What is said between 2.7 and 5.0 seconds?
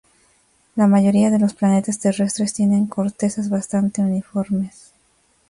cortezas bastante uniformes.